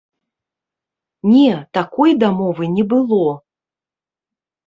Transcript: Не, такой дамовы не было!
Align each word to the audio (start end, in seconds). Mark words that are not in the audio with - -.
Не, 1.33 1.51
такой 1.79 2.15
дамовы 2.23 2.65
не 2.79 2.81
было! 2.93 3.31